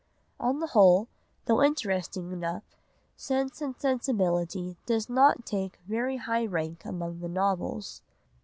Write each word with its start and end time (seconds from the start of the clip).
On 0.39 0.59
the 0.59 0.65
whole, 0.65 1.09
though 1.45 1.61
interesting 1.61 2.31
enough, 2.31 2.63
Sense 3.15 3.61
and 3.61 3.75
Sensibility 3.79 4.75
does 4.87 5.07
not 5.07 5.45
take 5.45 5.77
very 5.87 6.17
high 6.17 6.47
rank 6.47 6.83
among 6.85 7.19
the 7.19 7.29
novels. 7.29 8.01